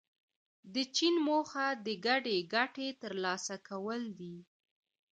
د 0.73 0.75
چین 0.95 1.15
موخه 1.27 1.67
د 1.85 1.87
ګډې 2.05 2.37
ګټې 2.53 2.87
ترلاسه 3.01 3.55
کول 3.69 4.01
دي. 4.19 4.35